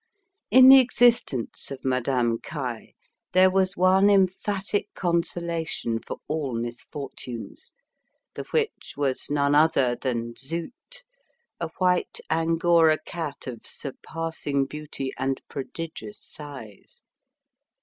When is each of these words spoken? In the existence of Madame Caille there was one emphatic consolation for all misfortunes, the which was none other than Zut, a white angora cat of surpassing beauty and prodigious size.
In 0.49 0.69
the 0.69 0.79
existence 0.79 1.69
of 1.69 1.85
Madame 1.85 2.39
Caille 2.39 2.93
there 3.33 3.51
was 3.51 3.77
one 3.77 4.09
emphatic 4.09 4.87
consolation 4.95 5.99
for 5.99 6.17
all 6.27 6.55
misfortunes, 6.55 7.75
the 8.33 8.45
which 8.49 8.95
was 8.97 9.29
none 9.29 9.53
other 9.53 9.95
than 9.95 10.33
Zut, 10.35 11.03
a 11.59 11.67
white 11.77 12.19
angora 12.31 12.97
cat 13.05 13.45
of 13.45 13.67
surpassing 13.67 14.65
beauty 14.65 15.13
and 15.19 15.39
prodigious 15.47 16.19
size. 16.19 17.03